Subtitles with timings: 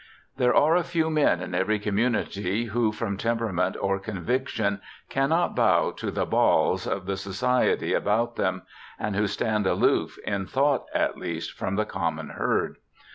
[0.37, 4.81] There are a few men in every community who, from temperament or conviction,
[5.11, 8.63] cannot bow to the Baals of the society about them,
[8.97, 12.77] and who stand aloof, in thought at least, from the common herd.